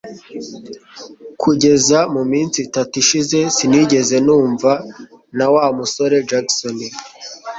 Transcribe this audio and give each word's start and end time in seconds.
Kugeza 1.41 1.99
muminsi 2.13 2.57
itatu 2.67 2.93
ishize 3.03 3.39
sinigeze 3.55 4.15
numva 4.25 4.71
na 5.37 5.47
Wa 5.53 5.63
musore 5.77 6.15
Jackson 6.29 6.77